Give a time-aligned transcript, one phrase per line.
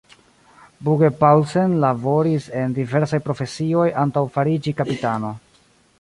[0.87, 5.33] Bugge-Paulsen laboris en diversaj profesioj antaŭ fariĝi kapitano.